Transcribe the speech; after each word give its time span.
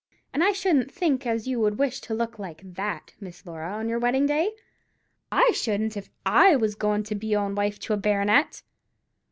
And 0.33 0.43
I 0.43 0.51
shouldn't 0.51 0.91
think 0.91 1.27
as 1.27 1.47
you 1.47 1.59
would 1.59 1.77
wish 1.77 2.01
to 2.01 2.15
look 2.15 2.39
like 2.39 2.73
that, 2.73 3.13
Miss 3.19 3.45
Laura, 3.45 3.73
on 3.73 3.87
your 3.87 3.99
wedding 3.99 4.25
day? 4.25 4.51
I 5.31 5.51
shouldn't 5.51 5.95
if 5.95 6.09
I 6.25 6.55
was 6.55 6.73
goin' 6.73 7.03
to 7.03 7.13
be 7.13 7.35
own 7.35 7.53
wife 7.53 7.77
to 7.81 7.93
a 7.93 7.97
baronet!" 7.97 8.63